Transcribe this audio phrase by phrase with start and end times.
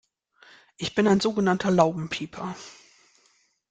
[0.77, 2.55] Ich bin ein so genannter Laubenpieper.